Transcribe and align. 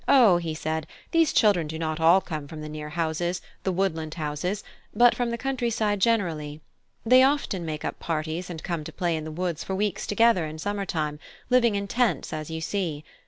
"O," 0.07 0.39
said 0.55 0.87
he, 1.11 1.19
"these 1.19 1.31
children 1.31 1.67
do 1.67 1.77
not 1.77 1.99
all 1.99 2.21
come 2.21 2.47
from 2.47 2.61
the 2.61 2.69
near 2.69 2.89
houses, 2.89 3.39
the 3.61 3.71
woodland 3.71 4.15
houses, 4.15 4.63
but 4.95 5.13
from 5.13 5.29
the 5.29 5.37
country 5.37 5.69
side 5.69 5.99
generally. 6.01 6.59
They 7.05 7.21
often 7.21 7.65
make 7.67 7.85
up 7.85 7.99
parties, 7.99 8.49
and 8.49 8.63
come 8.63 8.83
to 8.85 8.91
play 8.91 9.15
in 9.15 9.25
the 9.25 9.31
woods 9.31 9.63
for 9.63 9.75
weeks 9.75 10.07
together 10.07 10.47
in 10.47 10.57
summer 10.57 10.87
time, 10.87 11.19
living 11.51 11.75
in 11.75 11.87
tents, 11.87 12.33
as 12.33 12.49
you 12.49 12.61
see. 12.61 13.03